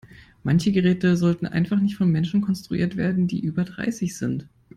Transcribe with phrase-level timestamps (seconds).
[0.41, 4.47] Manche Geräte sollten einfach nicht von Menschen konstruiert werden, die über dreißig sind.